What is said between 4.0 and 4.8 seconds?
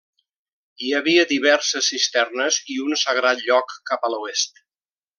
a l'oest.